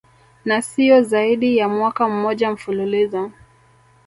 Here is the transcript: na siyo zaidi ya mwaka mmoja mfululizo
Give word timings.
na 0.45 0.61
siyo 0.61 1.01
zaidi 1.03 1.57
ya 1.57 1.69
mwaka 1.69 2.09
mmoja 2.09 2.51
mfululizo 2.51 3.31